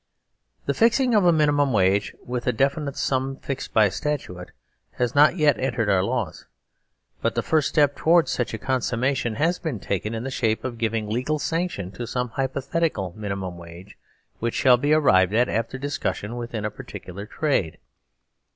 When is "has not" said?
4.93-5.37